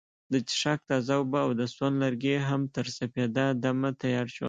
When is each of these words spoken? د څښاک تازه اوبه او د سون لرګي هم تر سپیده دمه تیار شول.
د 0.31 0.33
څښاک 0.49 0.79
تازه 0.89 1.13
اوبه 1.19 1.39
او 1.45 1.51
د 1.59 1.61
سون 1.73 1.93
لرګي 2.03 2.35
هم 2.47 2.61
تر 2.75 2.85
سپیده 2.97 3.45
دمه 3.63 3.89
تیار 4.01 4.25
شول. 4.33 4.39